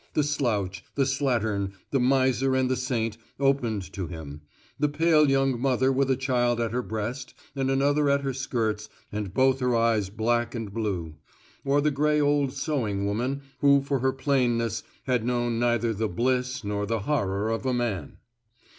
The 0.15 0.23
slouch, 0.23 0.83
the 0.95 1.03
slattern, 1.05 1.73
the 1.91 1.99
miser 1.99 2.55
and 2.55 2.71
the 2.71 2.75
saint 2.75 3.19
opened 3.39 3.83
to 3.93 4.07
him; 4.07 4.41
the 4.79 4.89
pale 4.89 5.29
young 5.29 5.59
mother 5.61 5.91
with 5.91 6.09
a 6.09 6.15
child 6.15 6.59
at 6.59 6.71
her 6.71 6.81
breast 6.81 7.35
and 7.55 7.69
another 7.69 8.09
at 8.09 8.21
her 8.21 8.33
skirts 8.33 8.89
and 9.11 9.31
both 9.31 9.59
her 9.59 9.75
eyes 9.75 10.09
black 10.09 10.55
and 10.55 10.73
blue; 10.73 11.17
or 11.63 11.81
the 11.81 11.91
gray 11.91 12.19
old 12.19 12.51
sewing 12.51 13.05
woman 13.05 13.41
who 13.59 13.83
for 13.83 13.99
her 13.99 14.11
plainness 14.11 14.81
had 15.03 15.23
known 15.23 15.59
neither 15.59 15.93
the 15.93 16.07
bliss 16.09 16.63
nor 16.63 16.87
the 16.87 17.01
horror 17.01 17.49
of 17.49 17.63
a 17.67 17.71
man. 17.75 18.17